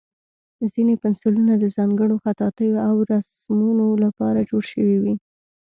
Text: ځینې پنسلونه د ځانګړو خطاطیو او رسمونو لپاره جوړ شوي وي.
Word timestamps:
ځینې 0.73 0.93
پنسلونه 1.03 1.53
د 1.59 1.65
ځانګړو 1.77 2.15
خطاطیو 2.23 2.75
او 2.87 2.93
رسمونو 3.11 3.85
لپاره 4.03 4.39
جوړ 4.49 4.63
شوي 4.71 4.97
وي. 5.03 5.13